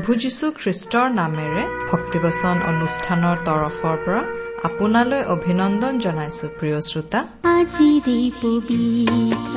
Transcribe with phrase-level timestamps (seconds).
[0.00, 4.20] প্ৰভু যীশু খ্ৰীষ্টৰ নামেৰে ভক্তিবচন অনুষ্ঠানৰ তৰফৰ পৰা
[4.68, 7.20] আপোনালৈ অভিনন্দন জনাইছো প্ৰিয় শ্ৰোতা।
[7.56, 9.56] আজিৰে পবিত্ৰ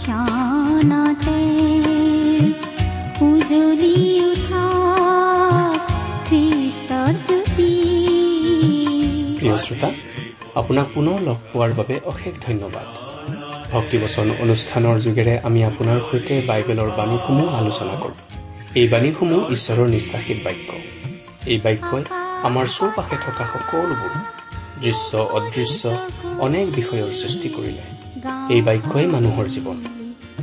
[0.00, 1.40] ক্ষণতে
[3.28, 3.96] উজলি
[4.30, 4.64] উঠা
[6.28, 7.72] খ্ৰীষ্টৰ জ্যোতি।
[9.38, 9.88] প্ৰিয় শ্ৰোতা
[10.60, 12.86] আপোনাক পুনৰ লগ পোৱাৰ বাবে অশেষ ধন্যবাদ।
[13.72, 18.25] ভক্তিবচন অনুষ্ঠানৰ যোগেৰে আমি আপোনাৰ সৈতে বাইবেলৰ বাণীসমূহ আলোচনা কৰোঁ।
[18.76, 20.70] এই বাণীসমূহ ঈশ্বৰৰ নিশ্বাসিত বাক্য।
[21.46, 22.04] এই বাক্যই
[22.42, 24.12] আমাৰ চৌপাশে থকা সকলোবোৰ
[24.82, 25.82] দৃশ্য অদৃশ্য
[26.38, 27.84] অনেক বিষয়ৰ সৃষ্টি কৰিলে।
[28.54, 29.78] এই বাক্যই মানুহৰ জীৱন।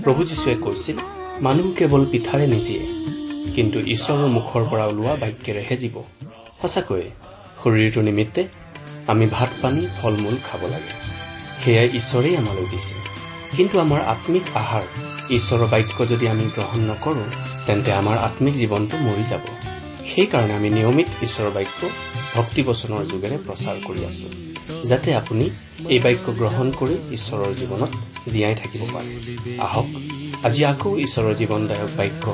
[0.04, 0.98] প্ৰভু যীশুৱে কৈছিল
[1.42, 2.84] মানুহ কেৱল পিঠাৰে নিজিয়ে
[3.56, 5.96] কিন্তু ঈশ্বৰৰ মুখৰ পৰা ওলোৱা বাক্যেৰেহে জীৱ।
[6.62, 7.08] সঁচাকৈয়ে
[7.64, 8.48] শৰীৰটো নিমিত্তে
[9.08, 10.94] আমি ভাত পানী ফল মূল খাব লাগে।
[11.64, 12.96] সেয়াই ঈশ্বৰেই আমালৈ দিছে।
[13.58, 14.86] কিন্তু আমাৰ আত্মিক আহাৰ
[15.30, 19.44] ঈশ্বৰৰ বাক্য যদি আমি গ্ৰহণ নকৰোঁ তেন্তে আমাৰ আত্মিক জীৱনটো মৰি যাব।
[20.12, 21.82] সেইকাৰণে আমি নিয়মিত ঈশ্বৰৰ বাক্য
[22.36, 24.28] ভক্তিবচনৰ যোগেৰে প্ৰচাৰ কৰি আছো
[24.90, 25.46] যাতে আপুনি
[25.94, 27.92] এই বাক্য গ্ৰহণ কৰি ঈশ্বৰৰ জীৱনত
[28.34, 29.10] জীয়াই থাকিব পাৰে।
[29.68, 29.88] আহক
[30.48, 32.26] আজি আকৌ ঈশ্বৰৰ জীৱনদায়ক বাক্য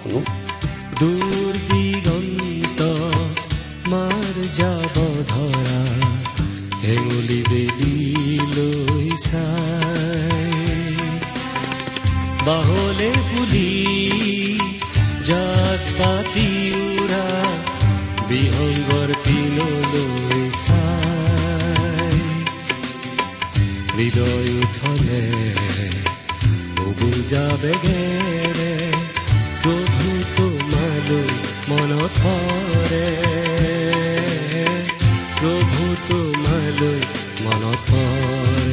[0.00, 0.20] শুনো।
[1.68, 2.80] দিগন্ত
[3.90, 4.96] মাৰ যাব
[5.30, 5.80] ধৰা
[12.46, 13.70] বাহলে বুলি
[15.28, 16.48] জাত পাতি
[16.80, 17.28] উৰা
[18.28, 22.18] বিহংগৰ পিনলৈ চাই
[23.94, 25.22] হৃদয় উঠলে
[26.98, 28.74] বুজা বেগেৰে
[29.62, 31.30] প্ৰভু তোমালৈ
[31.70, 33.08] মনত পৰে
[35.38, 37.00] প্ৰভু তোমালৈ
[37.44, 38.63] মনত পৰে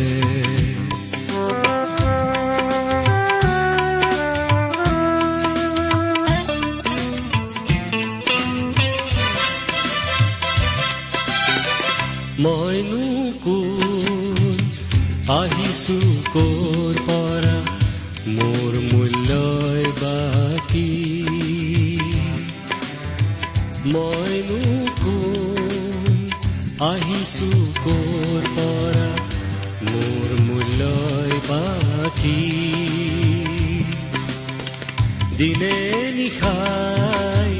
[36.16, 37.54] নিশাই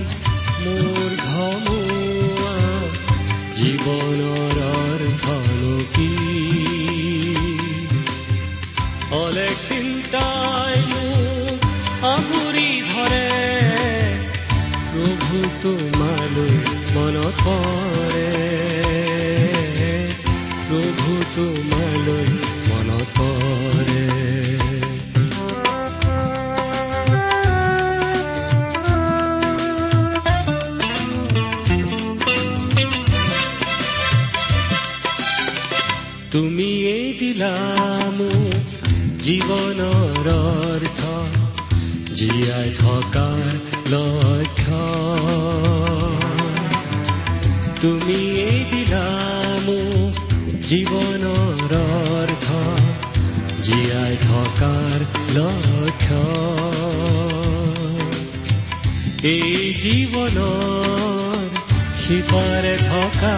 [0.64, 2.56] মোৰ ঘমুৱা
[3.58, 6.12] জীৱনৰ অৰ্থনো কি?
[9.22, 11.60] অলেখ চিন্তাই মোক
[12.12, 13.28] আগুৰি ধৰে
[14.92, 16.56] প্ৰভু তোমালৈ
[16.96, 18.30] মনত পৰে।
[20.68, 21.71] প্ৰভু তোমালৈ
[42.22, 43.46] জীয়াই থকাৰ
[43.94, 44.80] লক্ষ্য
[47.82, 48.22] তুমি
[48.72, 49.08] দিলা
[49.66, 50.14] মোক
[50.70, 52.48] জীৱনৰ অৰ্থ
[53.66, 54.98] জীয়াই থকাৰ
[55.38, 56.22] লক্ষ্য
[59.32, 61.50] এই জীৱনৰ
[62.02, 63.36] সিপাৰে থকা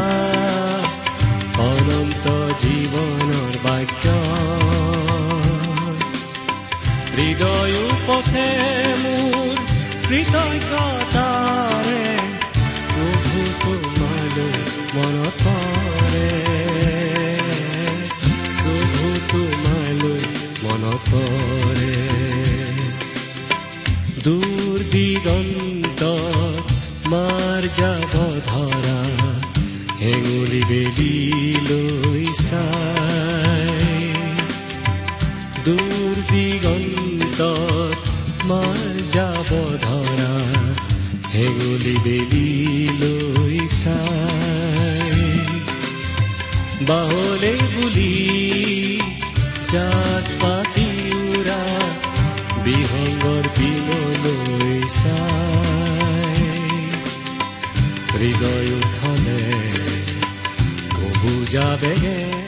[1.63, 2.25] অনন্ত
[2.63, 4.05] জীৱনৰ বাক্য
[7.15, 8.47] হৃদয় উপচে
[9.01, 9.59] মোৰ
[10.05, 12.01] কৃতজ্ঞতাৰে
[12.87, 14.57] প্ৰভু তোমালৈ
[14.95, 16.31] মনত পৰে
[18.57, 20.19] প্ৰভু তোমালৈ
[20.63, 21.95] মনত পৰে
[24.25, 26.01] দূৰ দিগন্ত
[27.13, 28.13] মাৰ যাব
[28.49, 28.99] ধৰা
[30.01, 31.15] হেঙুলি বেলি
[31.69, 33.73] লৈ চাই
[35.65, 37.39] দূৰ দিগন্ত
[38.49, 38.79] মাৰ
[39.09, 39.49] যাব
[39.81, 40.33] ধৰা
[41.33, 42.47] হেঙুলি বেলি
[43.01, 45.11] লৈ চাই।
[46.87, 48.13] বাহলে বুলি
[49.71, 50.87] জাত পাতি
[51.27, 51.61] উৰা
[52.63, 56.43] বিহংগৰ পিনলৈ চাই।
[58.13, 59.39] হৃদয় উঠলে
[61.21, 62.43] বুজা বেগেৰে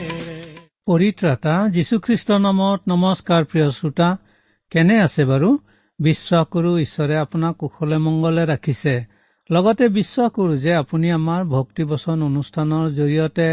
[0.86, 4.08] পৰিত্ৰাতা যীশুখ্ৰীষ্টৰ নামত নমস্কাৰ প্ৰিয় শ্ৰোতা
[4.70, 5.50] কেনে আছে বাৰু?
[5.98, 8.94] বিশ্বাস কৰো ঈশ্বৰে আপোনাক কুশলে মংগলে ৰাখিছে।
[9.50, 13.48] লগতে বিশ্বাস কৰো যে আপুনি আমাৰ ভক্তিবচন অনুষ্ঠানৰ জৰিয়তে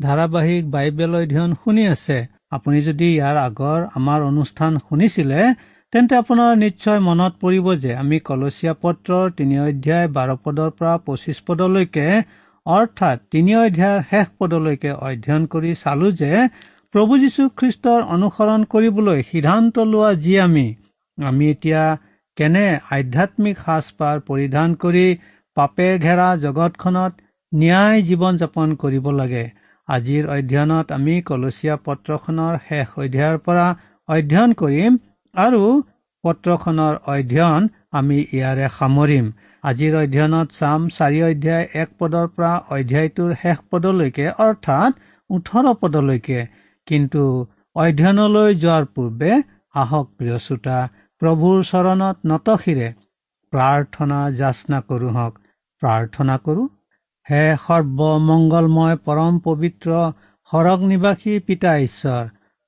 [0.00, 2.18] ধাৰাবাহিক বাইবেল অধ্যয়ন শুনি আছে।
[2.56, 5.40] আপুনি যদি ইয়াৰ আগৰ আমাৰ অনুষ্ঠান শুনিছিলে
[5.92, 11.38] তেন্তে আপোনাৰ নিশ্চয় মনত পৰিব যে আমি কলচীয়া পত্ৰৰ তিনি অধ্যায় বাৰ পদৰ পৰা পঁচিছ
[11.46, 12.06] পদলৈকে
[12.66, 16.32] অৰ্থাৎ তিনি অধ্যায়ৰ শেষ পদলৈকে অধ্যয়ন কৰি চালো যে
[16.94, 20.66] প্ৰভু যীশু খ্ৰীষ্টৰ অনুসৰণ কৰিবলৈ সিদ্ধান্ত লোৱা যি আমি
[21.18, 21.82] আমি এতিয়া
[22.38, 25.06] কেনে আধ্যাত্মিক সাজপাৰ পৰিধান কৰি
[25.56, 27.12] পাপে ঘেৰা জগতখনত
[27.52, 29.44] ন্যায় জীৱন যাপন কৰিব লাগে?
[29.88, 33.66] আজিৰ অধ্যয়নত আমি কলচীয়া পত্ৰখনৰ শেষ অধ্যায়ৰ পৰা
[34.08, 34.92] অধ্যয়ন কৰিম
[35.34, 35.62] আৰু
[36.24, 37.62] পত্ৰখনৰ অধ্যয়ন
[37.98, 39.26] আমি ইয়াৰে সামৰিম।
[39.64, 44.92] আজিৰ অধ্যয়নত চাম চাৰি অধ্যায় এক পদৰ পৰা অধ্যায়টোৰ শেষ পদলৈকে অৰ্থাৎ
[45.30, 46.40] ওঠৰ পদলৈকে।
[46.86, 47.22] কিন্তু
[47.76, 49.32] অধ্যয়নলৈ যোৱাৰ পূৰ্বে
[49.74, 50.78] আহক প্ৰিয় শ্ৰোতা
[51.22, 52.88] প্ৰভুৰ চৰণত নতশিৰে
[53.52, 55.38] প্ৰাৰ্থনা যাচনা কৰো হওক।
[55.82, 56.64] প্ৰাৰ্থনা কৰো
[57.26, 60.02] হে সৰ্বমংগলময় পৰম পবিত্ৰ
[60.52, 62.24] সৰগ নিবাসী পিতা ঈশ্বৰ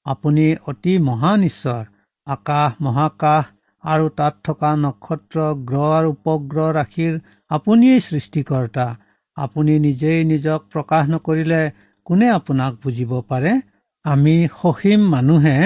[0.07, 1.83] আপুনি অতি মহান ঈশ্বৰ
[2.27, 3.45] আকাশ মহাকাশ
[3.85, 8.87] আৰু তাত থকা নক্ষত্ৰ গ্ৰহ আৰু উপগ্ৰহ ৰাশিৰ আপুনিয়েই সৃষ্টিকৰ্তা।
[9.37, 11.61] আপুনি নিজেই নিজক প্ৰকাশ নকৰিলে
[12.07, 13.53] কোনে আপোনাক বুজিব পাৰে?
[14.05, 15.59] আমি সসীম মানুহে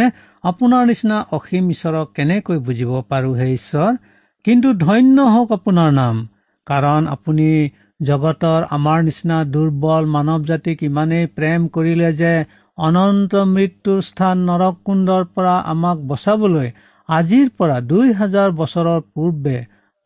[0.44, 3.90] আপোনাৰ নিচিনা অসীম ঈশ্বৰক কেনেকৈ বুজিব পাৰো হে ঈশ্বৰ?
[4.46, 6.16] কিন্তু ধন্য হওক আপোনাৰ নাম
[6.66, 7.46] কাৰণ আপুনি
[8.00, 12.32] জগতৰ আমাৰ নিচিনা দুৰ্বল মানৱ জাতিক ইমানেই প্ৰেম কৰিলে যে
[12.78, 16.68] অনন্ত মৃত্যুৰ স্থান নৰক কুণ্ডৰ পৰা আমাক বচাবলৈ
[17.08, 19.56] আজিৰ পৰা দুই হাজাৰ বছৰৰ পূৰ্বে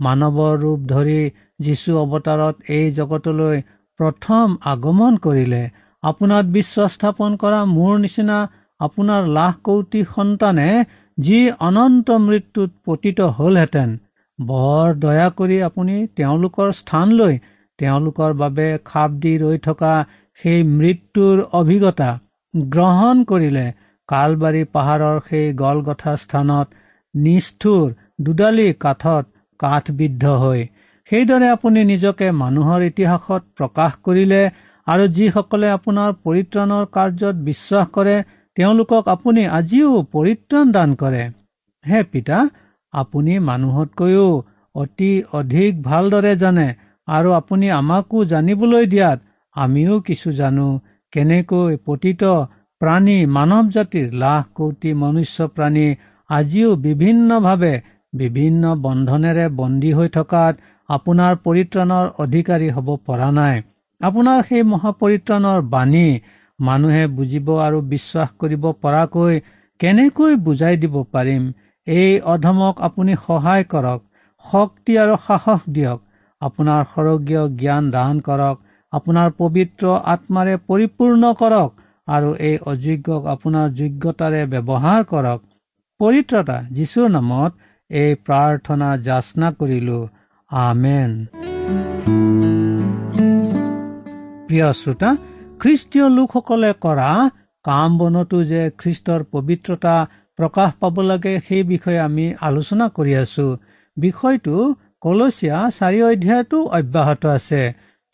[0.01, 1.21] মানৱৰ ৰূপ ধৰি
[1.61, 3.57] যীশু অৱতাৰত এই জগতলৈ
[4.01, 5.63] প্ৰথম আগমন কৰিলে।
[6.03, 8.39] আপোনাত বিশ্বাস স্থাপন কৰা মোৰ নিচিনা
[8.81, 10.69] আপোনাৰ লাখ কৌটি সন্তানে
[11.19, 13.95] যি অনন্ত মৃত্যুত পতিত হলহেঁতেন
[14.39, 17.39] বৰ দয়া কৰি আপুনি তেওঁলোকৰ স্থান লৈ
[17.79, 19.93] তেওঁলোকৰ বাবে খাপ দি ৰৈ থকা
[20.43, 22.11] সেই মৃত্যুৰ অভিজ্ঞতা
[22.71, 23.65] গ্ৰহণ কৰিলে
[24.09, 26.77] কালবাৰী পাহাৰৰ সেই গলগঠা স্থানত
[27.15, 27.87] নিষ্ঠুৰ
[28.21, 29.25] দুডালি কাঠত
[29.61, 30.63] কাঠবিদ্ধ হৈ
[31.11, 34.41] সেইদৰে আপুনি নিজকে মানুহৰ ইতিহাসত প্ৰকাশ কৰিলে
[34.87, 38.17] আৰু যিসকলে আপোনাৰ পৰিত্ৰাণৰ কাৰ্যত বিশ্বাস কৰে
[38.57, 41.23] তেওঁলোকক আপুনি আজিও পৰিত্ৰাণ দান কৰে।
[41.85, 42.39] হে পিতা
[42.95, 44.29] আপুনি মানুহতকৈও
[44.75, 45.11] অতি
[45.41, 46.67] অধিক ভালদৰে জানে
[47.09, 49.19] আৰু আপুনি আমাকো জানিবলৈ দিয়াত
[49.57, 50.69] আমিও কিছু জানো।
[51.13, 52.23] কেনেকৈ পতিত
[52.81, 55.87] প্ৰাণী মানৱ জাতিৰ লাখ কৌটি মনুষ্য প্ৰাণী
[56.31, 57.75] আজিও বিভিন্নভাৱে
[58.13, 60.55] বিভিন্ন বন্ধনেৰে বন্দী হৈ থকাত
[60.89, 63.57] আপোনাৰ পৰিত্ৰাণৰ অধিকাৰী হ'ব পৰা নাই।
[64.01, 66.07] আপোনাৰ সেই মহাপৰিত্ৰাণৰ বাণী
[66.59, 69.41] মানুহে বুজিব আৰু বিশ্বাস কৰিব পৰাকৈ
[69.81, 71.43] কেনেকৈ বুজাই দিব পাৰিম?
[71.87, 74.01] এই অধমক আপুনি সহায় কৰক
[74.45, 76.01] শক্তি আৰু সাহস দিয়ক।
[76.43, 78.57] আপোনাৰ সৰগীয় জ্ঞান দান কৰক
[78.93, 81.71] আপোনাৰ পবিত্ৰ আত্মাৰে পৰিপূৰ্ণ কৰক
[82.09, 85.41] আৰু এই অযোগ্যক আপোনাৰ যোগ্যতাৰে ব্যৱহাৰ কৰক।
[86.01, 87.53] পৰিত্ৰতা যীশুৰ নামত
[87.91, 90.01] এই প্ৰাৰ্থনা যাচনা কৰিলো।
[90.51, 91.11] আমেন।
[94.49, 95.11] প্ৰিয় শ্ৰোতা
[95.61, 97.11] খ্ৰীষ্টীয় লোকসকলে কৰা
[97.65, 99.95] কাম বনতো যে খ্ৰীষ্টৰ পবিত্ৰতা
[100.39, 103.47] প্ৰকাশ পাব লাগে সেই বিষয়ে আমি আলোচনা কৰি আছো।
[103.97, 104.57] বিষয়টো
[105.03, 107.63] কলচীয়া চাৰি অধ্যায়তো অব্যাহত আছে।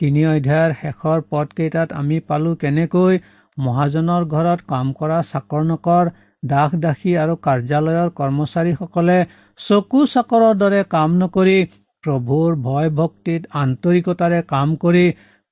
[0.01, 3.19] তিনি অধ্যায়ৰ শেষৰ পদকেইটাত আমি পালো কেনেকৈ
[3.57, 6.05] মহাজনৰ ঘৰত কাম কৰা চাকৰ নকৰ
[6.43, 9.17] দাস দাসী আৰু কাৰ্যালয়ৰ কৰ্মচাৰীসকলে
[9.59, 11.59] চকু চাকৰৰ দৰে কাম নকৰি
[12.03, 15.05] প্ৰভুৰ ভয় ভক্তিত আন্তৰিকতাৰে কাম কৰি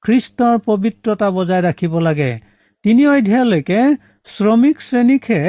[0.04, 2.32] খ্ৰীষ্টৰ পবিত্ৰতা বজাই ৰাখিব লাগে।
[2.86, 3.80] তিনি অধ্যায়লৈকে
[4.28, 5.42] শ্ৰমিক শ্ৰেণীকহে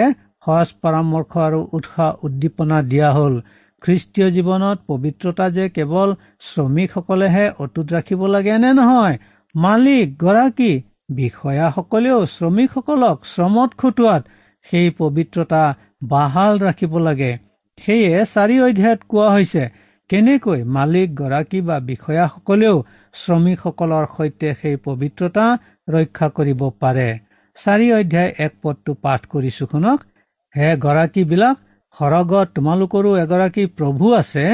[0.45, 3.35] সজ পৰামৰ্শ আৰু উৎসাহ উদ্দীপনা দিয়া হল।
[3.83, 6.09] খ্ৰীষ্টীয় জীৱনত পবিত্ৰতা যে কেৱল
[6.49, 9.17] শ্ৰমিকসকলেহে অটুট ৰাখিব লাগে নে নহয়?
[9.55, 10.73] মালিক গৰাকী
[11.17, 14.23] বিষয়াসকলেও শ্ৰমিকসকলক শ্ৰমত খটুৱাত
[14.67, 15.63] সেই পবিত্ৰতা
[16.09, 17.33] বাহাল ৰাখিব লাগে।
[17.79, 19.65] সেয়ে চাৰি অধ্যায়ত কোৱা হৈছে
[20.11, 22.77] কেনেকৈ মালিক গৰাকী বা বিষয়াসকলেও
[23.15, 25.47] শ্ৰমিকসকলৰ সৈতে সেই পবিত্ৰতা
[25.89, 27.09] ৰক্ষা কৰিব পাৰে।
[27.59, 29.99] চাৰি অধ্যায় এক পদটো পাঠ কৰিছো শুনক
[30.55, 31.57] হে গৰাকীবিলাক
[31.97, 34.45] সৰগত তোমালোকৰো এগৰাকী প্ৰভু আছে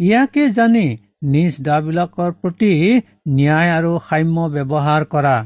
[0.00, 0.86] ইয়াকে জানি
[1.32, 2.70] নিজ দাবিলাকৰ প্ৰতি
[3.36, 5.36] ন্যায় আৰু সাম্য ব্যৱহাৰ কৰা।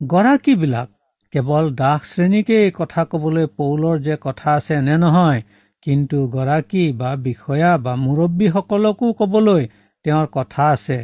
[0.00, 0.88] গৰাকীবিলাক
[1.32, 5.40] কেৱল দাস শ্ৰেণীকেই কথা কবলৈ পৌলৰ যে কথা আছে নে নহয়
[5.86, 9.62] কিন্তু গৰাকী বা বিষয়া বা মুৰব্বীসকলকো কবলৈ
[10.04, 10.98] তেওঁৰ কথা আছে।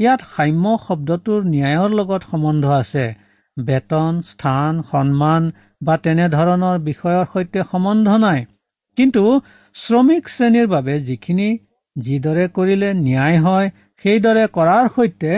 [0.00, 3.04] ইয়াত সাম্য শব্দটোৰ ন্যায়ৰ লগত সম্বন্ধ আছে।
[3.56, 5.48] বেতন স্থান সন্মান
[5.82, 8.40] বা তেনেধৰণৰ বিষয়ৰ সৈতে সম্বন্ধ নাই।
[8.98, 9.24] কিন্তু
[9.76, 11.48] শ্ৰমিক শ্ৰেণীৰ বাবে যিখিনি
[11.96, 13.68] যিদৰে কৰিলে ন্যায় হয়
[14.04, 15.32] সেইদৰে কৰাৰ সৈতে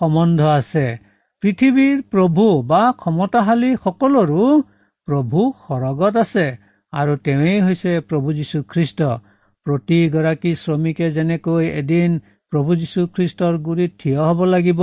[0.00, 0.86] সম্বন্ধ আছে।
[1.42, 4.44] পৃথিৱীৰ প্ৰভু বা ক্ষমতাশালী সকলৰো
[5.08, 6.46] প্ৰভু সৰগত আছে
[6.92, 9.00] আৰু তেওঁৱেই হৈছে প্ৰভু যীশুখ্ৰীষ্ট।
[9.66, 12.10] প্ৰতিগৰাকী শ্ৰমিকে যেনেকৈ এদিন
[12.54, 14.80] প্ৰভু যীশুখ্ৰীষ্টৰ গুৰিত থিয় হ'ব লাগিব।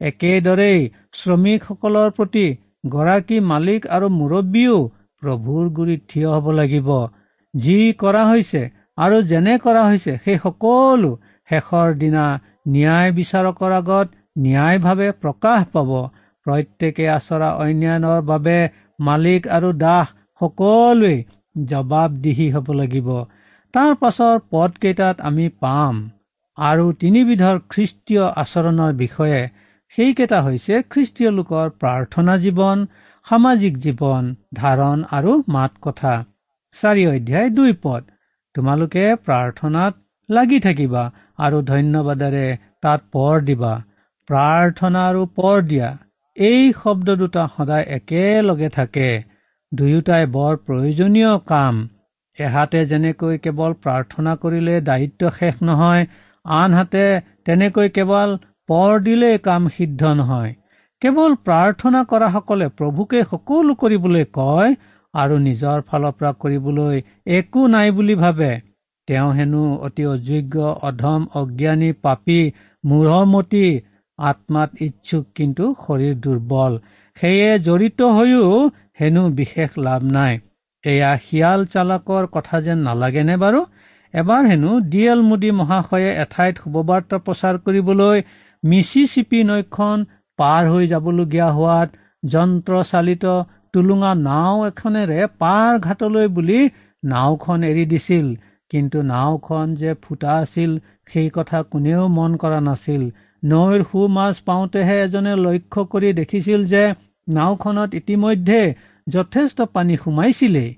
[0.00, 0.78] একেদৰেই
[1.18, 2.46] শ্ৰমিকসকলৰ প্ৰতি
[2.92, 4.78] গৰাকী মালিক আৰু মুৰব্বীও
[5.22, 6.88] প্ৰভুৰ গুৰিত থিয় হ'ব লাগিব।
[7.54, 8.62] যি কৰা হৈছে
[8.98, 11.10] আৰু যেনে কৰা হৈছে সেই সকলো
[11.48, 12.24] শেষৰ দিনা
[12.68, 15.90] ন্যায় বিচাৰকৰ আগত ন্যায়ভাৱে প্ৰকাশ পাব।
[16.46, 18.58] প্ৰত্যেকে আচৰা অন্যায়ৰ বাবে
[19.00, 20.06] মালিক আৰু দাস
[20.40, 21.14] সকলোৱে
[21.66, 23.08] জবাবদিহি হ'ব লাগিব।
[23.74, 26.02] তাৰ পাছৰ পদকেইটাত আমি পাম।
[26.58, 29.40] আৰু তিনিবিধৰ খ্ৰীষ্টীয় আচৰণৰ বিষয়ে
[29.94, 32.84] সেইকেইটা হৈছে খ্ৰীষ্টীয় লোকৰ প্ৰাৰ্থনা জীৱন
[33.26, 36.12] সামাজিক জীৱন ধাৰণ আৰু মাত কথা
[36.78, 38.02] চাৰি অধ্যায় দুই পদ।
[38.54, 39.94] তোমালোকে প্ৰাৰ্থনাত
[40.28, 41.04] লাগি থাকিবা
[41.38, 42.44] আৰু ধন্যবাদেৰে
[42.80, 43.72] তাত পৰ দিবা।
[44.28, 45.88] প্ৰাৰ্থনা আৰু পৰ দিয়া
[46.36, 49.08] এই শব্দ দুটা সদায় একেলগে থাকে।
[49.72, 51.80] দুয়োটাই বৰ প্ৰয়োজনীয় কাম।
[52.38, 56.06] এহাতে যেনেকৈ কেৱল প্ৰাৰ্থনা কৰিলে দায়িত্ব শেষ নহয়
[56.44, 57.04] আনহাতে
[57.46, 58.30] তেনেকৈ কেৱল
[58.68, 60.52] পৰ দিলেই কাম সিদ্ধ নহয়।
[61.02, 64.74] কেৱল প্ৰাৰ্থনা কৰাসকলে প্ৰভুকে সকলো কৰিবলৈ কয়
[65.14, 67.00] আৰু নিজৰ ফালৰ পৰা কৰিবলৈ
[67.38, 68.50] একো নাই বুলি ভাবে।
[69.08, 72.38] তেওঁ হেনো অতি অযোগ্য অধম অজ্ঞানী পাপী
[72.84, 73.64] মূঢ়মতী
[74.18, 76.72] আত্মাত ইচ্ছুক কিন্তু শৰীৰ দুৰ্বল।
[77.16, 78.46] সেয়ে জড়িত হৈও
[79.00, 80.34] হেনো বিশেষ লাভ নাই।
[80.84, 83.60] এয়া শিয়াল চালকৰ কথা যেন নালাগেনে বাৰু?
[84.14, 88.18] এবাৰ হেনো ডি এল মোদী মহাশয়ে এঠাইত শুভবাৰ্তা প্ৰচাৰ কৰিবলৈ
[88.62, 90.04] মিচি চিপি নৈখন
[90.38, 91.88] পাৰ হৈ যাবলগীয়া হোৱাত
[92.32, 93.24] যন্ত্ৰচালিত
[93.72, 96.60] টুলুঙা নাও এখনেৰে পাৰ ঘাটলৈ বুলি
[97.02, 98.26] নাওখন এৰি দিছিল।
[98.70, 100.70] কিন্তু নাওখন যে ফুটা আছিল
[101.12, 103.02] সেই কথা কোনেও মন কৰা নাছিল।
[103.42, 106.84] নৈৰ সু মাছ পাওঁতেহে এজনে লক্ষ্য কৰি দেখিছিল যে
[107.28, 108.62] নাওখনত ইতিমধ্যে
[109.06, 110.70] যথেষ্ট পানী সোমাইছিলেই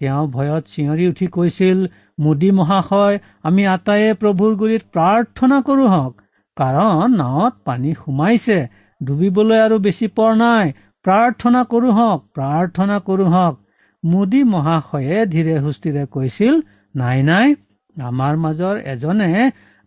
[0.00, 1.78] তেওঁ ভয়ত চিঞৰি উঠি কৈছিল
[2.18, 6.14] মোদী মহাশয় আমি আটাইয়ে প্ৰভুৰ গুৰিত প্ৰাৰ্থনা কৰো হওক।
[6.56, 8.58] কাৰণ নাৱত পানী সোমাইছে
[9.00, 10.72] ডুবিবলৈ আৰু বেছি পৰ নাই।
[11.04, 13.54] প্ৰাৰ্থনা কৰো হওক প্ৰাৰ্থনা কৰো হওক।
[14.02, 16.54] মোদী মহাশয়ে ধীৰে সুস্থিৰে কৈছিল
[16.94, 17.54] নাই নাই
[17.96, 19.30] আমাৰ মাজৰ এজনে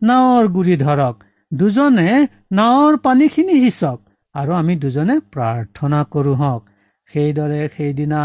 [0.02, 1.16] নাৱৰ গুৰি ধৰক
[1.52, 2.10] দুজনে
[2.58, 4.00] নাৱৰ পানীখিনি সিঁচক
[4.36, 6.62] আৰু আমি দুজনে প্ৰাৰ্থনা কৰো হওক।
[7.14, 8.22] সেইদৰে সেইদিনা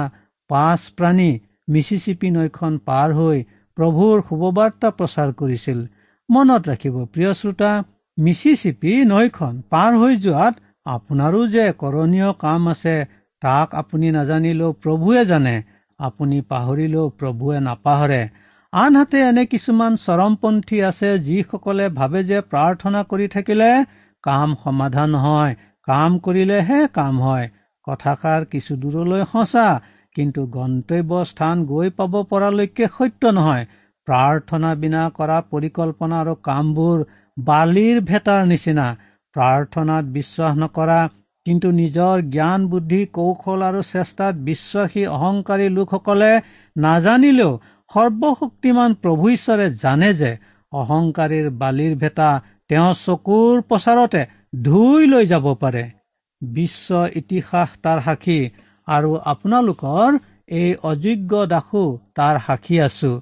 [0.50, 1.30] পাঁচ প্ৰাণী
[1.68, 3.38] মিচিচিপি নৈখন পাৰ হৈ
[3.76, 5.78] প্ৰভুৰ শুভবাৰ্তা প্ৰচাৰ কৰিছিল।
[6.28, 7.72] মনত ৰাখিব প্ৰিয় শ্ৰোতা
[8.18, 10.54] মিচি চিপি নৈখন পাৰ হৈ যোৱাত
[10.86, 12.96] আপোনাৰো যে কৰণীয় কাম আছে
[13.42, 15.54] তাক আপুনি নাজানিলেও প্ৰভুৱে জানে
[16.00, 18.22] আপুনি পাহৰিলেও প্ৰভুৱে নাপাহৰে।
[18.72, 23.70] আনহাতে এনে কিছুমান চৰমপন্থী আছে যিসকলে ভাবে যে প্ৰাৰ্থনা কৰি থাকিলে
[24.24, 25.52] কাম সমাধান হয়
[25.88, 27.46] কাম কৰিলেহে কাম হয়।
[27.86, 29.66] কথাষাৰ কিছু দূৰলৈ সঁচা
[30.16, 33.64] কিন্তু গন্তব্য স্থান গৈ পাব পৰালৈকে সত্য নহয়।
[34.08, 36.98] প্ৰাৰ্থনা বিনা কৰা পৰিকল্পনা আৰু কামবোৰ
[37.36, 38.86] বালিৰ ভেটাৰ নিচিনা।
[39.36, 41.00] প্ৰাৰ্থনাত বিশ্বাস নকৰা
[41.46, 46.30] কিন্তু নিজৰ জ্ঞান বুদ্ধি কৌশল আৰু চেষ্টাত বিশ্বাসী অহংকাৰী লোকসকলে
[46.76, 47.52] নাজানিলেও
[47.90, 50.30] সৰ্বশক্তিমান প্ৰভু ঈশ্বৰে জানে যে
[50.72, 52.30] অহংকাৰীৰ বালিৰ ভেটা
[52.70, 54.22] তেওঁ চকুৰ প্ৰচাৰতে
[54.62, 55.84] ধুই লৈ যাব পাৰে।
[56.42, 56.88] বিশ্ব
[57.20, 58.40] ইতিহাস তাৰ সাক্ষী।
[58.88, 60.18] আৰু আপোনালোকৰ
[60.58, 61.84] এই অযোগ্য দাসো
[62.16, 63.12] তাৰ সাক্ষী আছো।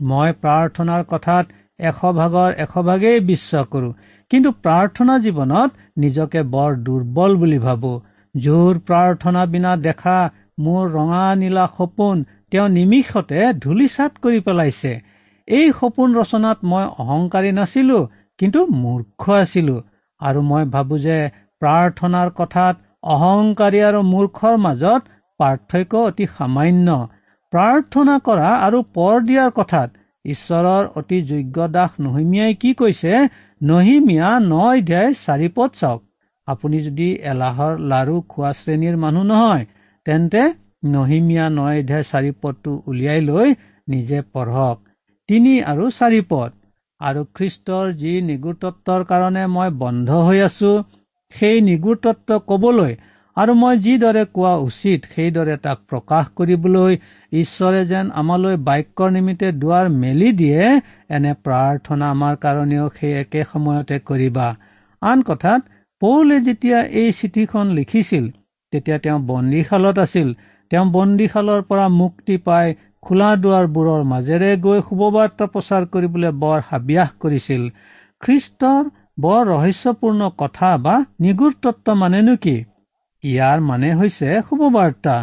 [0.00, 1.46] মই প্ৰাৰ্থনাৰ কথাত
[1.88, 3.90] এশ ভাগৰ এশ ভাগেই বিশ্বাস কৰো
[4.30, 5.70] কিন্তু প্ৰাৰ্থনা জীৱনত
[6.04, 7.92] নিজকে বৰ দুৰ্বল বুলি ভাবো।
[8.34, 10.18] জোৰ প্ৰাৰ্থনা বিনা দেখা
[10.64, 12.16] মোৰ ৰঙা নীলা সপোন
[12.50, 14.92] তেওঁ নিমিষতে ধূলিচাত কৰি পেলাইছে।
[15.48, 17.98] এই সপোন ৰচনাত মই অহংকাৰী নাছিলো
[18.40, 19.76] কিন্তু মূৰ্খ আছিলো।
[20.20, 21.18] আৰু মই ভাবো যে
[21.62, 25.02] প্ৰাৰ্থনাৰ কথাত অহংকাৰী আৰু মূৰ্খৰ মাজত
[25.40, 26.96] পাৰ্থক্য অতি সামান্য।
[27.52, 29.90] প্ৰাৰ্থনা কৰা আৰু পৰ দিয়াৰ কথাত
[30.24, 33.12] ঈশ্বৰৰ অতি যোগ্য দাস নহিমীয়াই কি কৈছে?
[33.60, 36.00] নহিমীয়া ন অধ্যায় চাৰি পদ চাওক।
[36.48, 39.64] আপুনি যদি এলাহৰ লাৰু খোৱা শ্ৰেণীৰ মানুহ নহয়
[40.06, 40.42] তেন্তে
[40.92, 43.48] নহিমীয়া ন অধ্যায় চাৰি পদটো উলিয়াই লৈ
[43.88, 44.78] নিজে পঢ়ক।
[45.28, 46.50] তিনি আৰু চাৰি পদ।
[47.00, 50.72] আৰু খ্ৰীষ্টৰ যি নিগুৰতত্বৰ কাৰণে মই বন্ধ হৈ আছো
[51.34, 52.92] সেই নিগুৰতত্ব কবলৈ
[53.36, 56.96] আৰু মই যিদৰে কোৱা উচিত সেইদৰে তাক প্ৰকাশ কৰিবলৈ
[57.32, 60.64] ঈশ্বৰে যেন আমালৈ বাক্যৰ নিমিত্তে দুৱাৰ মেলি দিয়ে
[61.16, 64.48] এনে প্ৰাৰ্থনা আমাৰ কাৰণেও সেই একে সময়তে কৰিবা।
[65.02, 65.60] আন কথাত
[66.02, 68.24] পৌলে যেতিয়া এই চিঠিখন লিখিছিল
[68.72, 70.28] তেতিয়া তেওঁ বন্দীশালত আছিল।
[70.70, 72.66] তেওঁ বন্দীশালৰ পৰা মুক্তি পাই
[73.04, 77.62] খোলা দুৱাৰবোৰৰ মাজেৰে গৈ শুভবাৰ্তা প্ৰচাৰ কৰিবলৈ বৰ হাবিয়াস কৰিছিল।
[78.22, 78.82] খ্ৰীষ্টৰ
[79.22, 82.56] বৰ ৰহস্যপূৰ্ণ কথা বা নিগুৰ তত্ব মানেনো কি?
[83.24, 85.14] ইয়াৰ মানে হৈছে শুভবাৰ্তা।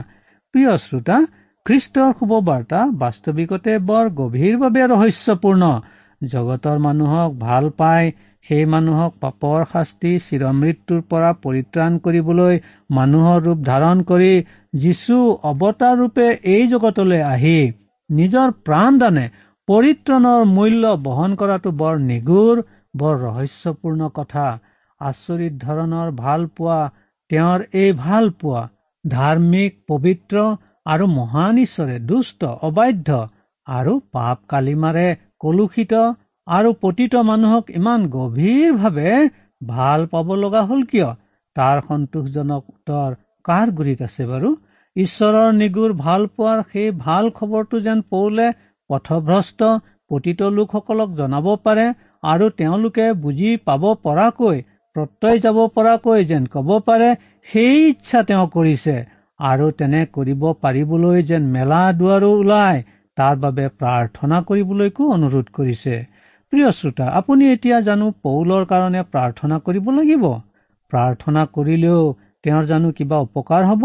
[0.53, 1.17] প্ৰিয় শ্ৰোতা
[1.65, 5.63] খ্ৰীষ্টৰ শুভবাৰ্তা বাস্তৱিকতে বৰ গভীৰভাৱে ৰহস্যপূৰ্ণ।
[6.21, 8.11] জগতৰ মানুহক ভাল পাই
[8.45, 12.55] সেই মানুহক পাপৰ শাস্তি চিৰমৃত্যুৰ পৰা পৰিত্ৰাণ কৰিবলৈ
[12.89, 14.31] মানুহৰ ৰূপ ধাৰণ কৰি
[14.83, 15.17] যীশু
[15.51, 17.59] অৱতাৰ ৰূপে এই জগতলৈ আহি
[18.09, 19.25] নিজৰ প্ৰাণদানে
[19.67, 22.55] পৰিত্ৰাণৰ মূল্য বহন কৰাটো বৰ নিগুৰ
[22.99, 24.45] বৰ ৰহস্যপূৰ্ণ কথা।
[25.01, 26.79] আচৰিত ধৰণৰ ভাল পোৱা
[27.31, 28.61] তেওঁৰ এই ভাল পোৱা
[29.05, 30.45] ধাৰ্মিক পবিত্ৰ
[30.85, 33.17] আৰু মহান ঈশ্বৰে দুষ্ট অবাধ্য
[33.67, 35.07] আৰু পাপ কালিমাৰে
[35.39, 35.93] কলুষিত
[36.47, 39.13] আৰু পতিত মানুহক ইমান গভীৰভাৱে
[39.61, 41.09] ভাল পাব লগা হল কিয়?
[41.55, 44.49] তাৰ সন্তোষজনক উত্তৰ কাৰ গুৰিত আছে বাৰু?
[44.95, 48.47] ঈশ্বৰৰ নিগুৰ ভাল পোৱাৰ সেই ভাল খবৰটো যেন পৌলে
[48.89, 49.71] পথভ্ৰষ্ট
[50.11, 51.85] পতিত লোকসকলক জনাব পাৰে
[52.23, 54.57] আৰু তেওঁলোকে বুজি পাব পৰাকৈ
[54.95, 57.09] প্ৰত্যয় যাব পৰাকৈ যেন কব পাৰে
[57.47, 58.95] সেই ইচ্ছা তেওঁ কৰিছে।
[59.39, 62.77] আৰু তেনে কৰিব পাৰিবলৈ যেন মেলা দুৱাৰো ওলাই
[63.17, 65.95] তাৰ বাবে প্ৰাৰ্থনা কৰিবলৈকো অনুৰোধ কৰিছে।
[66.53, 70.23] প্ৰিয় শ্ৰোতা আপুনি এতিয়া জানো পৌলৰ কাৰণে প্ৰাৰ্থনা কৰিব লাগিব?
[70.91, 72.01] প্ৰাৰ্থনা কৰিলেও
[72.43, 73.83] তেওঁৰ জানো কিবা উপকাৰ হব?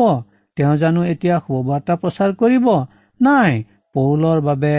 [0.57, 2.67] তেওঁ জানো এতিয়া শুভবাৰ্তা প্ৰচাৰ কৰিব?
[3.21, 3.53] নাই
[3.95, 4.75] পৌলৰ বাবে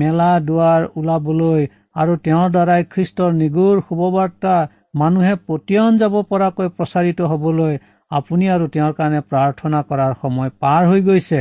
[0.00, 4.54] মেলা দুৱাৰ ওলাবলৈ আৰু তেওঁৰ দ্বাৰাই খ্ৰীষ্টৰ নিগুৰ শুভবাৰ্তা
[5.02, 7.78] মানুহে পতিয়ন যাব পৰাকৈ প্ৰচাৰিত হবলৈ
[8.10, 11.40] আপুনি আৰু তেওঁৰ কাৰণে প্ৰাৰ্থনা কৰাৰ সময় পাৰ হৈ গৈছে।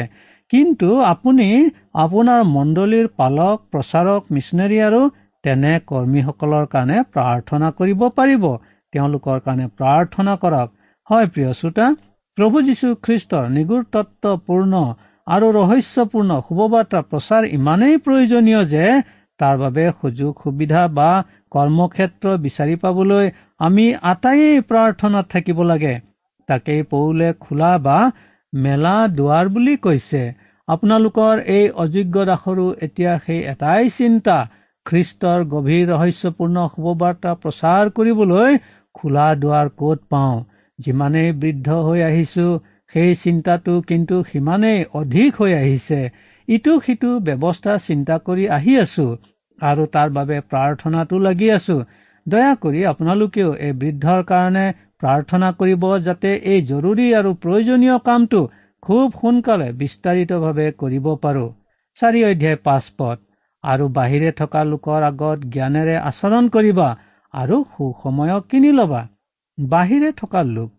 [0.51, 1.47] কিন্তু আপুনি
[2.03, 5.01] আপোনাৰ মণ্ডলীৰ পালক প্ৰচাৰক মিছনেৰী আৰু
[5.43, 8.43] তেনে কৰ্মীসকলৰ কাৰণে প্ৰাৰ্থনা কৰিব পাৰিব।
[8.93, 10.67] তেওঁলোকৰ কাৰণে প্ৰাৰ্থনা কৰক।
[11.09, 11.87] হয় প্ৰিয় শ্ৰোতা
[12.37, 14.73] প্ৰভু যীশু খ্ৰীষ্টৰ নিগুৰ তত্বপূৰ্ণ
[15.27, 18.85] আৰু ৰহস্যপূৰ্ণ শুভবাৰ্তা প্ৰচাৰ ইমানেই প্ৰয়োজনীয় যে
[19.43, 21.09] তাৰ বাবে সুযোগ সুবিধা বা
[21.51, 25.93] কৰ্মক্ষেত্ৰ বিচাৰি পাবলৈ আমি আটাইয়ে প্ৰাৰ্থনাত থাকিব লাগে।
[26.49, 27.99] তাকেই পৌলে খোলা বা
[28.53, 30.21] মেলা দুৱাৰ বুলি কৈছে।
[30.67, 34.37] আপোনালোকৰ এই অযোগ্য দাসৰো এতিয়া সেই এটাই চিন্তা
[34.85, 38.57] খ্ৰীষ্টৰ গভীৰ ৰহস্যপূৰ্ণ শুভবাৰ্তা প্ৰচাৰ কৰিবলৈ
[38.95, 40.35] খোলা দুৱাৰ কত পাওঁ?
[40.79, 42.47] যিমানেই বৃদ্ধ হৈ আহিছো
[42.93, 45.99] সেই চিন্তাটো কিন্তু সিমানেই অধিক হৈ আহিছে।
[46.47, 49.07] ইটো সিটো ব্যৱস্থা চিন্তা কৰি আহি আছো।
[49.59, 51.77] আৰু তাৰ বাবে প্ৰাৰ্থনাটো লাগি আছো।
[52.25, 54.65] দয়া কৰি আপোনালোকেও এই বৃদ্ধৰ কাৰণে
[55.01, 58.41] প্ৰাৰ্থনা কৰিব যাতে এই জৰুৰী আৰু প্ৰয়োজনীয় কামটো
[58.83, 61.45] খুব সোনকালে বিস্তাৰিতভাৱে কৰিব পাৰো।
[61.99, 63.17] চাৰি অধ্যায় পাঁচ পদ।
[63.63, 66.87] আৰু বাহিৰে থকা লোকৰ আগত জ্ঞানেৰে আচৰণ কৰিবা
[67.33, 69.01] আৰু সুসময়ক কিনি লবা।
[69.57, 70.71] বাহিৰে থকা লোক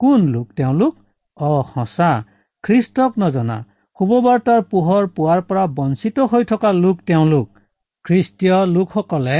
[0.00, 0.92] কোন লোক তেওঁলোক?
[1.38, 2.10] অ সঁচা
[2.64, 3.56] খ্ৰীষ্টক নজনা
[3.98, 7.46] শুভবাৰ্তাৰ পোহৰ পোৱাৰ পৰা বঞ্চিত হৈ থকা লোক তেওঁলোক।
[8.04, 9.38] খ্ৰীষ্টীয় লোকসকলে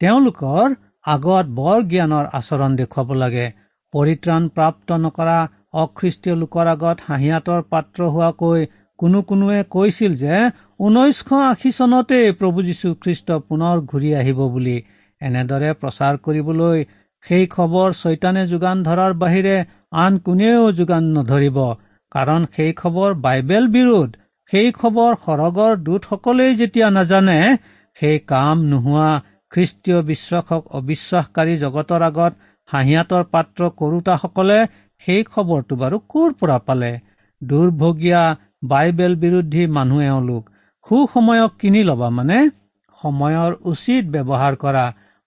[0.00, 3.46] তেওঁলোকৰ আগত বৰ জ্ঞানৰ আচৰণ দেখুৱাব লাগে।
[3.94, 5.38] পৰিত্ৰাণ প্ৰাপ্ত নকৰা
[5.82, 8.66] অখ্ৰীষ্টীয় লোকৰ আগত হাঁহিয়াতৰ পাত্ৰ হোৱাকৈ
[8.98, 10.36] কোনো কোনোৱে কৈছিল যে
[10.80, 14.76] ঊনৈছশ আশী চনতেই প্ৰভু যীশু খ্ৰীষ্ট পুনৰ ঘূৰি আহিব বুলি।
[15.20, 16.84] এনেদৰে প্ৰচাৰ কৰিবলৈ
[17.24, 19.56] সেই খবৰ চৈতানে যোগান ধৰাৰ বাহিৰে
[20.02, 21.58] আন কোনেও যোগান নধৰিব
[22.12, 24.10] কাৰণ সেই খবৰ বাইবেল বিৰোধ
[24.52, 27.38] সেই খবৰ সৰগৰ দূতসকলেই যেতিয়া নাজানে
[27.96, 29.08] সেই কাম নোহোৱা
[29.52, 32.32] খ্ৰীষ্টীয় বিশ্বাসক অবিশ্বাসকাৰী জগতৰ আগত
[32.68, 34.58] হাঁহিয়াতৰ পাত্ৰ কৰোতাসকলে
[35.02, 36.90] সেই খবৰটো বাৰু ক'ৰ পৰা পালে?
[37.42, 38.22] দুৰ্ভগীয়া
[38.64, 40.42] বাইবেল বিৰোধী মানুহ এওঁলোক
[40.86, 42.38] সুসময়ক কিনি ল'বা মানে?
[43.00, 44.84] সময়ৰ উচিত ব্যৱহাৰ কৰা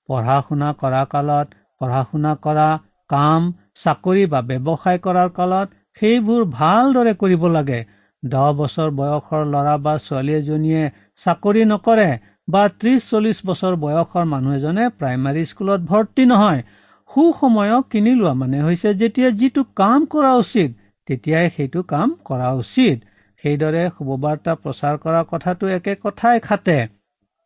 [0.10, 1.48] পঢ়া শুনা কৰা কালত
[1.82, 2.68] পঢ়া শুনা কৰা
[3.10, 3.42] কাম
[3.84, 5.68] চাকৰি বা ব্যৱসায় কৰাৰ কালত
[6.02, 7.80] সেইবোৰ ভালদৰে কৰিব লাগে।
[8.24, 10.84] দহ বছৰ বয়সৰ ল'ৰা বা ছোৱালী এজনীয়ে
[11.26, 12.10] চাকৰি নকৰে
[12.50, 16.62] বা ত্ৰিশ চল্লিশ বছৰ বয়সৰ মানুহ এজনে প্ৰাইমাৰী স্কুলত ভৰ্তি নহয়।
[17.10, 20.70] সুসময়ক কিনি লোৱা মানে হৈছে যেতিয়া যিটো কাম কৰা উচিত
[21.08, 22.98] তেতিয়াই সেইটো কাম কৰা উচিত।
[23.44, 26.80] সেইদৰে শুভবাৰ্তা প্ৰচাৰ কৰা কথাটো একে কথাই খাটে।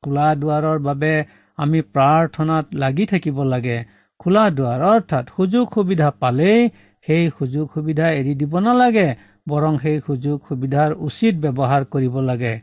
[0.03, 1.11] খোলা দুৱাৰৰ বাবে
[1.57, 3.77] আমি প্ৰাৰ্থনাত লাগি থাকিব লাগে।
[4.19, 6.61] খোলা দুৱাৰ অৰ্থাৎ সুযোগ সুবিধা পালেই
[7.07, 9.07] সেই সুযোগ সুবিধা এৰি দিব নালাগে
[9.49, 12.53] বৰং সেই সুযোগ সুবিধাৰ উচিত ব্যৱহাৰ কৰিব লাগে।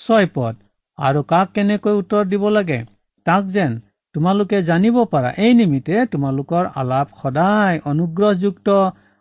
[0.00, 0.54] ছয় পদ।
[1.00, 2.78] আৰু কাক কেনেকৈ উত্তৰ দিব লাগে?
[3.26, 3.76] তাক যেন
[4.14, 8.68] তোমালোকে জানিব পাৰা। এই নিমিত্তে তোমালোকৰ আলাপ সদায় অনুগ্ৰহযুক্ত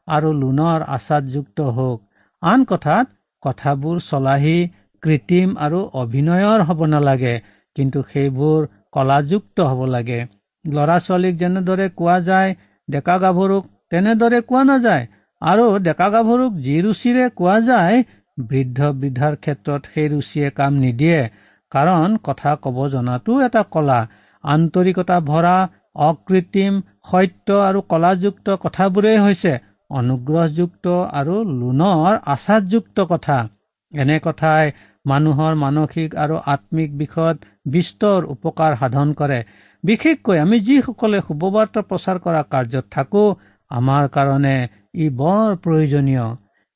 [0.08, 2.00] আৰু লোনৰ আচাদযুক্ত হওক।
[2.44, 3.06] আন কথাত
[3.44, 4.58] কথাবোৰ চলাহী
[5.04, 7.36] কৃত্ৰিম আৰু অভিনয়ৰ হ'ব নালাগে
[7.76, 10.20] কিন্তু সেইবোৰ কলাযুক্ত হ'ব লাগে।
[10.66, 12.56] ল'ৰা ছোৱালীক যেনেদৰে কোৱা যায়
[12.88, 15.06] ডেকা গাভৰুক তেনেদৰে কোৱা নাযায়
[15.42, 17.98] আৰু ডেকা গাভৰুক যি ৰুচিৰে কোৱা যায়
[18.38, 21.22] বৃদ্ধ বৃদ্ধাৰ ক্ষেত্ৰত সেই ৰুচিয়ে কাম নিদিয়ে।
[21.72, 24.00] কাৰণ কথা কব জনাটো এটা কলা।
[24.44, 25.56] আন্তৰিকতা ভৰা
[26.04, 26.74] অকৃত্ৰিম
[27.10, 29.54] সত্য আৰু কলাযুক্ত কথাবোৰেই হৈছে
[29.90, 30.86] অনুগ্ৰহযুক্ত
[31.20, 33.38] আৰু লোনৰ আচাৰযুক্ত কথা।
[33.94, 34.72] এনে কথাই
[35.06, 37.38] মানুহৰ মানসিক আৰু আত্মিক বিষয়ত
[37.74, 39.40] বিস্তৰ উপকাৰ সাধন কৰে।
[39.84, 43.24] বিশেষকৈ আমি যিসকলে শুভবাৰ্তা প্ৰচাৰ কৰা কাৰ্যত থাকো
[43.72, 44.56] আমাৰ কাৰণে
[44.96, 46.26] ই বৰ প্ৰয়োজনীয়।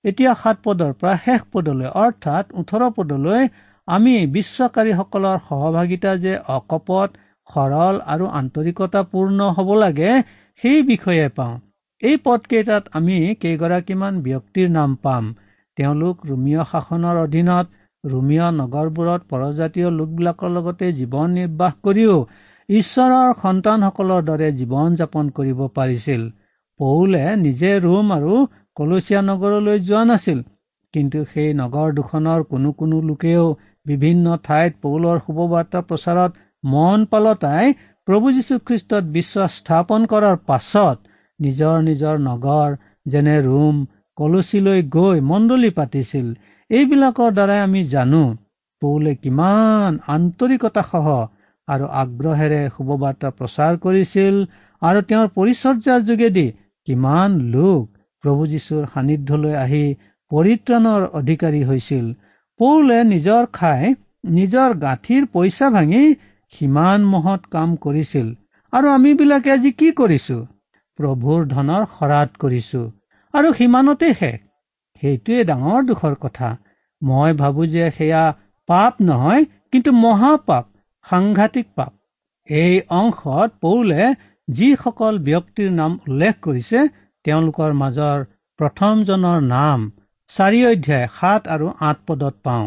[0.03, 3.41] এতিয়া সাত পদৰ পৰা শেষ পদলৈ অৰ্থাৎ ওঠৰ পদলৈ
[3.87, 7.17] আমি বিশ্বকাৰীসকলৰ সহভাগিতা যে অকপট
[7.49, 10.11] সৰল আৰু আন্তৰিকতাপূৰ্ণ হ'ব লাগে
[10.63, 11.55] সেই বিষয়ে পাওঁ।
[12.01, 15.27] এই পদকেইটাত আমি কেইগৰাকীমান ব্যক্তিৰ নাম পাম।
[15.77, 17.65] তেওঁলোক ৰোমিঅ শাসনৰ অধীনত
[18.03, 22.15] ৰোমিঅ নগৰবোৰত পৰজাতীয় লোকবিলাকৰ লগতে জীৱন নিৰ্বাহ কৰিও
[22.69, 26.21] ঈশ্বৰৰ সন্তানসকলৰ দৰে জীৱন যাপন কৰিব পাৰিছিল।
[26.79, 28.33] পৌলে নিজে ৰোম আৰু
[28.77, 30.39] কলচীয়া নগৰলৈ যোৱা নাছিল
[30.93, 33.45] কিন্তু সেই নগৰ দুখনৰ কোনো কোনো লোকেও
[33.85, 36.31] বিভিন্ন ঠাইত পৌলৰ শুভবাৰ্তা প্ৰচাৰত
[36.63, 37.73] মন পালতাই
[38.07, 40.97] প্ৰভু যীশুখ্ৰীষ্টত বিশ্বাস স্থাপন কৰাৰ পাছত
[41.39, 42.77] নিজৰ নিজৰ নগৰ
[43.13, 43.75] যেনে ৰোম
[44.17, 46.27] কলচীলৈ গৈ মণ্ডলী পাতিছিল।
[46.69, 48.23] এইবিলাকৰ দ্বাৰাই আমি জানো
[48.81, 51.07] পৌলে কিমান আন্তৰিকতাসহ
[51.67, 54.35] আৰু আগ্ৰহেৰে শুভবাৰ্তা প্ৰচাৰ কৰিছিল
[54.81, 56.47] আৰু তেওঁৰ পৰিচৰ্যাৰ যোগেদি
[56.87, 57.83] কিমান লোক
[58.23, 59.85] প্ৰভু যীশুৰ সান্নিধ্যলৈ আহি
[60.31, 62.05] পৰিত্ৰাণৰ অধিকাৰী হৈছিল।
[62.59, 63.93] পৌলে নিজৰ খাই
[64.29, 66.03] নিজৰ গাঁঠিৰ পইচা ভাঙি
[66.53, 68.27] সিমান মহৎ কাম কৰিছিল।
[68.73, 70.37] আৰু আমিবিলাকে আজি কি কৰিছো?
[70.99, 72.81] প্ৰভুৰ ধনৰ শৰাধ কৰিছো।
[73.33, 74.37] আৰু সিমানতে শেষ।
[75.01, 76.49] সেইটোৱে ডাঙৰ দুখৰ কথা।
[77.01, 78.23] মই ভাবো যে সেয়া
[78.69, 80.65] পাপ নহয় কিন্তু মহাপাপ
[81.05, 81.91] সাংঘাতিক পাপ।
[82.49, 84.03] এই অংশত পৌলে
[84.47, 86.79] যিসকল ব্যক্তিৰ নাম উল্লেখ কৰিছে
[87.25, 88.23] তেওঁলোকৰ মাজৰ
[88.59, 89.79] প্ৰথমজনৰ নাম
[90.31, 92.65] চাৰি অধ্যায় সাত আৰু আঠ পদত পাওঁ।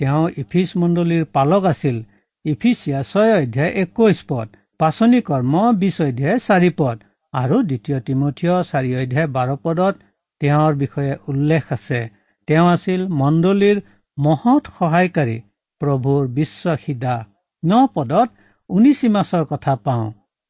[0.00, 1.96] তেওঁ ইফিচ মণ্ডলীৰ পালক আছিল।
[2.44, 4.48] ইফিচিয়া ছয় অধ্যায় একৈশ পদ।
[4.80, 6.96] পাচনি কৰ্ম বিশ অধ্যায় চাৰি পদ।
[7.34, 9.94] আৰু দ্বিতীয় তিমঠীয় চাৰি অধ্যায় বাৰ পদত
[10.40, 12.00] তেওঁৰ বিষয়ে উল্লেখ আছে।
[12.48, 13.78] তেওঁ আছিল মণ্ডলীৰ
[14.18, 15.36] মহৎ সহায়কাৰী
[15.80, 17.14] প্ৰভুৰ বিশ্বাসীদা।
[17.62, 18.28] ন পদত
[18.70, 20.06] ঊনিচি মাছৰ কথা পাওঁ।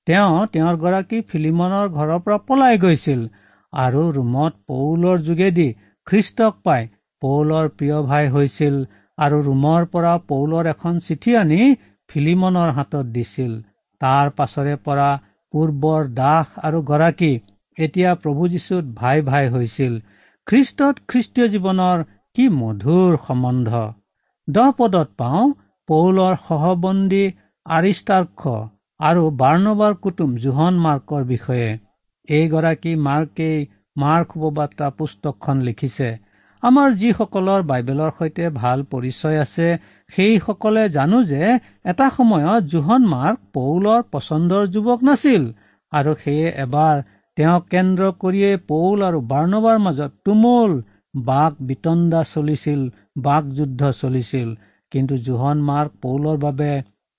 [0.07, 3.21] তেওঁ তেওঁৰ গৰাকী ফিলিমনৰ ঘৰৰ পৰা পলাই গৈছিল
[3.73, 5.69] আৰু ৰুমত পৌলৰ যোগেদি
[6.12, 6.83] খ্ৰীষ্টক পাই।
[7.22, 8.75] পৌলৰ প্ৰিয় ভাই হৈছিল
[9.18, 11.61] আৰু ৰুমৰ পৰা পৌলৰ এখন চিঠি আনি
[12.11, 13.53] ফিলিমনৰ হাতত দিছিল।
[14.01, 15.09] তাৰ পাছৰে পৰা
[15.55, 17.33] পূৰ্বৰ দাস আৰু গৰাকী
[17.79, 19.92] এতিয়া প্ৰভু যীশুত ভাই ভাই হৈছিল।
[20.46, 22.05] খ্ৰীষ্টত খ্ৰীষ্টীয় জীৱনৰ
[22.37, 23.70] কি মধুৰ সম্বন্ধ।
[24.48, 25.44] দহ পদত পাওঁ
[25.88, 27.25] পৌলৰ সহবন্দী
[27.66, 28.57] আৰিষ্টাৰ্ষ
[29.01, 31.70] আৰু বাৰ্ণবাৰ কুটুম জোহন মাৰ্কৰ বিষয়ে।
[32.29, 33.59] এইগৰাকী মাৰ্কেই
[33.96, 36.09] মাৰ্ক শুভবাৰ্তা পুস্তকখন লিখিছে
[36.62, 39.66] আমাৰ যিসকলৰ বাইবেলৰ সৈতে ভাল পৰিচয় আছে
[40.12, 41.42] সেইসকলে জানো যে
[41.92, 45.42] এটা সময়ত জোহন মাৰ্ক পৌলৰ পচন্দৰ যুৱক নাছিল
[45.92, 47.02] আৰু সেয়ে এবাৰ
[47.37, 50.72] তেওঁক কেন্দ্ৰ কৰিয়েই পৌল আৰু বাৰ্ণবাৰ মাজত তুমুল
[51.14, 52.81] বাক বিতণ্ডা চলিছিল
[53.26, 54.48] বাক যুদ্ধ চলিছিল।
[54.92, 56.70] কিন্তু জোহন মাৰ্ক পৌলৰ বাবে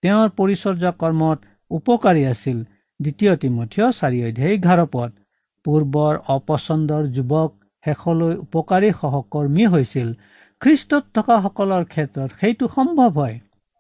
[0.03, 1.39] তেওঁৰ পৰিচৰ্যা কৰ্মত
[1.71, 2.57] উপকাৰী আছিল।
[2.99, 5.11] দ্বিতীয় তিমঠীয় চাৰি অধ্যায় এঘাৰ পদ।
[5.65, 7.49] পূৰ্বৰ অপচন্দৰ যুৱক
[7.85, 10.09] শেষলৈ উপকাৰী সহকৰ্মী হৈছিল।
[10.61, 13.35] খ্ৰীষ্টত থকাসকলৰ ক্ষেত্ৰত সেইটো সম্ভৱ হয়।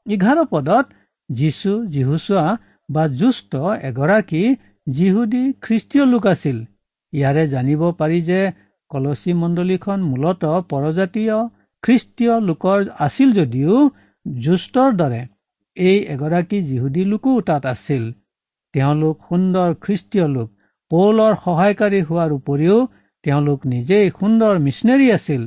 [0.05, 0.85] এঘাৰ পদত
[1.29, 2.45] যীশু যীহুচোৱা
[2.89, 3.51] বা জ্যুষ্ট
[3.89, 4.43] এগৰাকী
[4.87, 6.57] যিহুদী খ্ৰীষ্টীয় লোক আছিল।
[7.13, 8.39] ইয়াৰে জানিব পাৰি যে
[8.91, 11.35] কলচী মণ্ডলীখন মূলত পৰজাতীয়
[11.83, 13.75] খ্ৰীষ্টীয় লোকৰ আছিল যদিও
[14.25, 15.21] জ্যুষ্টৰ দৰে।
[15.77, 18.03] এই এগৰাকী যিহুদী লোকো তাত আছিল।
[18.73, 20.49] তেওঁলোক সুন্দৰ খ্ৰীষ্টীয় লোক।
[20.93, 22.77] পৌলৰ সহায়কাৰী হোৱাৰ উপৰিও
[23.25, 25.41] তেওঁলোক নিজেই সুন্দৰ মিছনেৰী আছিল।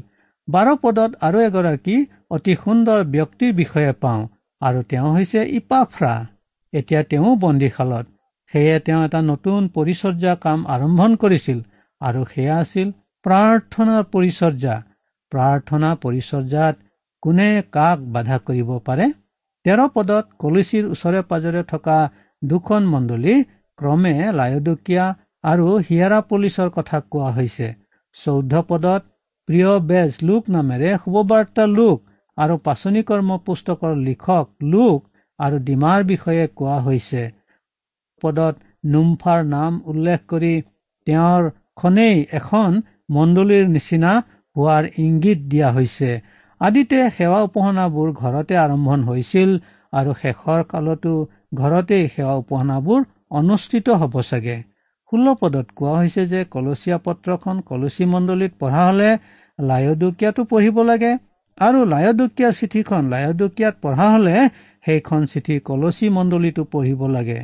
[0.48, 1.96] বাৰ পদত আৰু এগৰাকী
[2.37, 4.22] অতি সুন্দৰ ব্যক্তিৰ বিষয়ে পাওঁ
[4.62, 6.14] আৰু তেওঁ হৈছে ইপাফ্ৰা।
[6.72, 8.06] এতিয়া তেওঁ বন্দীশালত।
[8.52, 11.59] সেয়ে তেওঁ এটা নতুন পৰিচৰ্যা কাম আৰম্ভ কৰিছিল
[12.00, 12.88] আৰু সেয়া আছিল
[13.24, 14.74] প্ৰাৰ্থনাৰ পৰিচৰ্যা।
[15.32, 16.74] প্ৰাৰ্থনা পৰিচৰ্যাত
[17.22, 19.06] কোনে কাক বাধা কৰিব পাৰে?
[19.64, 21.98] তেৰ পদত কলচীৰ ওচৰে পাজৰে থকা
[22.42, 23.35] দুখন মণ্ডলী
[23.78, 25.06] ক্ৰমে লায়দকীয়া
[25.46, 27.66] আৰু হিয়াৰা পলিচৰ কথা কোৱা হৈছে।
[28.16, 29.02] চৌধ্য পদত
[29.48, 31.96] প্ৰিয় বেজ লোক নামেৰে শুভবাৰ্তা লোক
[32.38, 34.98] আৰু পাচনি কৰ্ম পুস্তকৰ লিখক লোক
[35.38, 37.22] আৰু ডিমাৰ বিষয়ে কোৱা হৈছে।
[38.22, 38.54] পদত
[38.87, 40.52] নুমফাৰ নাম উল্লেখ কৰি
[41.06, 42.78] তেওঁৰ খনেই এখন
[43.11, 44.12] মণ্ডলীৰ নিচিনা
[44.56, 46.11] হোৱাৰ ইংগিত দিয়া হৈছে।
[46.61, 49.50] আদিতে সেৱা উপাসনাবোৰ ঘৰতে আৰম্ভ হৈছিল
[49.92, 51.12] আৰু শেষৰ কালতো
[51.54, 53.04] ঘৰতেই সেৱা উপাসনাবোৰ
[53.40, 54.56] অনুষ্ঠিত হ'ব চাগে।
[55.16, 59.11] ষোল্ল পদত কোৱা হৈছে যে কলচীয়া পত্ৰখন কলচী মণ্ডলীত পঢ়া হলে
[59.59, 61.12] লায়দুকীয়াতো পঢ়িব লাগে।
[61.59, 64.37] আৰু লায়দুকীয়াৰ চিঠিখন লায়দুকীয়াত পঢ়া হলে
[64.85, 67.40] সেইখন চিঠি কলচী মণ্ডলীতো পঢ়িব লাগে।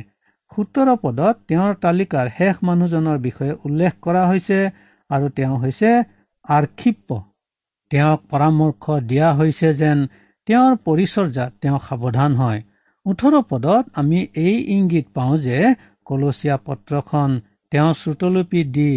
[0.51, 4.59] সোতৰ পদত তেওঁৰ তালিকাৰ শেষ মানুহজনৰ বিষয়ে উল্লেখ কৰা হৈছে
[5.09, 5.89] আৰু তেওঁ হৈছে
[6.45, 7.07] আৰ্খিপ
[7.91, 9.97] তেওঁক পৰামৰ্শ দিয়া হৈছে যেন
[10.47, 12.59] তেওঁৰ পৰিচৰ্যাত তেওঁ সাৱধান হয়।
[13.05, 15.57] ওঠৰ পদত আমি এই ইংগিত পাওঁ যে
[16.07, 17.31] কলচীয়া পত্ৰখন
[17.73, 18.89] তেওঁ শ্ৰুতলিপি দি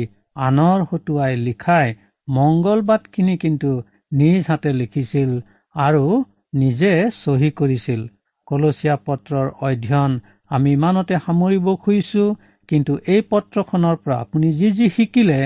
[0.46, 1.86] আনৰ হতুৱাই লিখাই
[2.28, 3.70] মংগলবাদখিনি কিন্তু
[4.12, 5.30] নিজ হাতে লিখিছিল
[5.74, 6.02] আৰু
[6.54, 6.90] নিজে
[7.22, 8.00] চহী কৰিছিল।
[8.48, 10.12] কলচীয়া পত্ৰৰ অধ্যয়ন
[10.50, 12.24] আমি ইমানতে সামৰিব খুজিছো
[12.68, 15.40] কিন্তু এই পত্ৰখনৰ পৰা আপুনি যি যি শিকিলে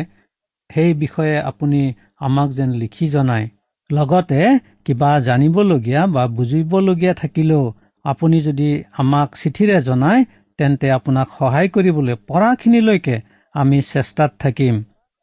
[0.70, 1.80] সেই বিষয়ে আপুনি
[2.20, 3.46] আমাক যেন লিখি জনায়।
[3.90, 4.40] লগতে
[4.84, 7.64] কিবা জানিবলগীয়া বা বুজিবলগীয়া থাকিলেও
[8.04, 10.22] আপুনি যদি আমাক চিঠিৰে জনায়
[10.60, 13.16] তেন্তে আপোনাক সহায় কৰিবলৈ পৰাখিনিলৈকে
[13.54, 14.74] আমি চেষ্টাত থাকিম।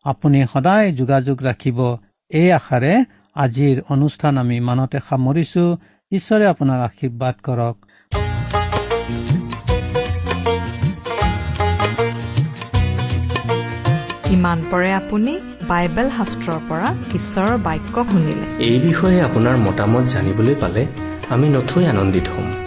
[0.05, 1.97] আপুনি সদায় যোগাযোগ ৰাখিব।
[2.31, 2.93] এই আশাৰে
[3.35, 5.77] আজিৰ অনুষ্ঠান আমি ইমানতে সামৰিছো।
[6.11, 7.75] ঈশ্বৰে আপোনাক আশীৰ্বাদ কৰক।
[14.31, 15.33] ইমান পৰে আপুনি
[15.67, 20.85] বাইবেল শাস্ত্ৰৰ পৰা ঈশ্বৰৰ বাক্য শুনিলে। এই বিষয়ে আপোনাৰ মতামত জানিবলৈ পালে
[21.29, 22.66] আমি নথৈ আনন্দিত হ'ম।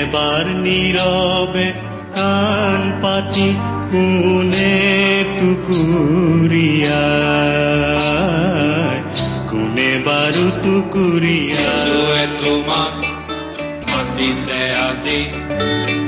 [0.09, 1.73] শুনা এবাৰ নীৰৱে
[2.15, 3.53] কাণ পাতি
[3.91, 4.73] কোনে
[5.39, 7.03] টুকুৰীয়া
[9.49, 11.71] কোনে বাৰু টুকুৰীয়া
[12.43, 12.93] তোমাক
[13.93, 15.25] মাতিছে আজি।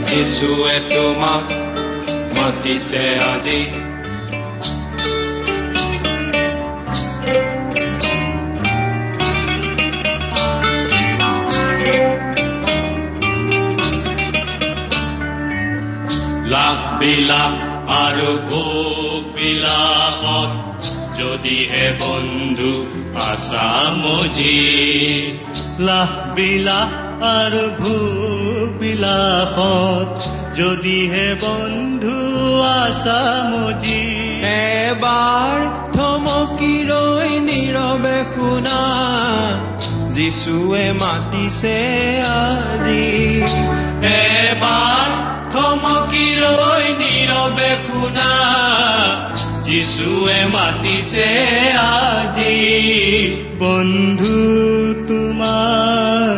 [0.05, 1.51] যিশুৱে তোমাক
[2.37, 3.90] মাতিছে আজি।
[17.01, 17.53] বিলাস
[17.97, 20.51] আৰু ভোগ বিলাসত
[21.17, 22.73] যদিহে বন্ধু
[23.29, 23.69] আছা
[24.01, 24.59] মজি।
[25.79, 26.91] লাখ বিলাস
[27.29, 30.09] আৰু ভোগ বিলাসত
[30.59, 32.17] যদিহে বন্ধু
[32.81, 34.05] আছা মজি।
[34.51, 35.57] এবাৰ
[35.95, 38.81] থমকি ৰৈ নীৰৱে শুনা
[40.15, 41.77] যিচুৱে মাতিছে
[42.37, 43.09] আজি।
[44.11, 45.20] এবাৰ
[45.53, 48.31] থমকি ৰৈ নীৰৱে শুনা
[49.65, 51.29] যিশুৱে মাতিছে
[51.81, 52.57] আজি।
[53.59, 54.37] বন্ধু
[55.09, 56.33] তোমাৰ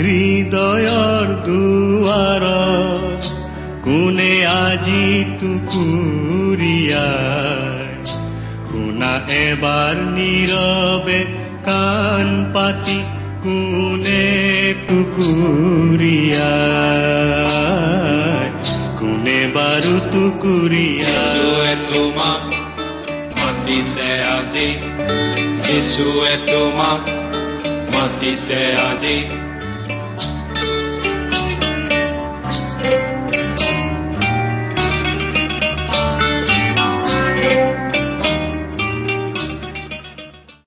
[0.00, 2.44] হৃদয়ৰ দুৱাৰ
[3.84, 5.04] কোনে আজি
[5.40, 6.96] টুকুৰীয়াই
[8.70, 11.20] শুনা এবাৰ নীৰৱে
[11.64, 12.98] কাণ পাতি
[13.44, 14.26] কোনে
[14.88, 15.48] টুকুৰীয়াই
[18.98, 22.40] কোনে বাৰু টুকুৰীয়া যিশুৱে তোমাক
[23.38, 24.68] মাতিছে আজি
[25.66, 27.00] যিশুৱে তোমাক
[27.94, 29.16] মাতিছে আজি